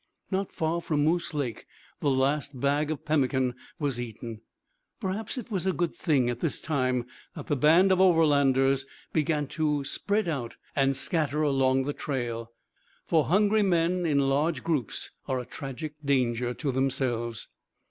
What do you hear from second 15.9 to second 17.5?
danger to themselves.